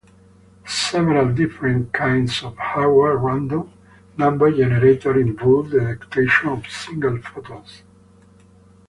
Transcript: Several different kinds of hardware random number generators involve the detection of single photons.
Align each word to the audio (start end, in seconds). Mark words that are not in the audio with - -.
Several 0.65 1.31
different 1.31 1.93
kinds 1.93 2.41
of 2.41 2.57
hardware 2.57 3.17
random 3.17 3.71
number 4.17 4.51
generators 4.51 5.17
involve 5.21 5.69
the 5.69 5.79
detection 6.01 6.49
of 6.49 6.67
single 6.67 7.21
photons. 7.21 7.83